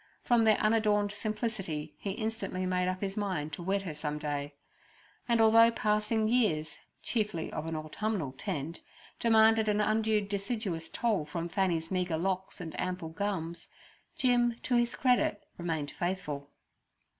[0.23, 4.55] From their unadorned simplicity he instantly made up his mind to wed her some day,
[5.29, 8.81] and although passing years, chiefly of an autumnal tend,
[9.19, 13.67] demanded an undue deciduous toll from Fanny's meagre locks and ample gums,
[14.17, 16.49] Jim, to his credit, remained faithful.